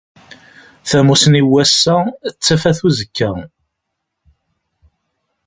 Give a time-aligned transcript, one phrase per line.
[0.89, 1.97] Tamusni n wass-a
[2.33, 3.31] d tafat n uzekka